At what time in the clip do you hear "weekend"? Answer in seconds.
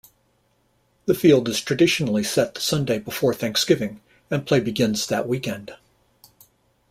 5.27-5.75